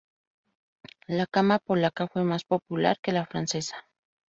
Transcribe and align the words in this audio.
La 1.05 1.27
cama 1.27 1.59
polaca 1.59 2.07
fue 2.07 2.23
más 2.23 2.43
popular 2.43 2.97
que 3.03 3.11
la 3.11 3.27
francesa. 3.27 3.87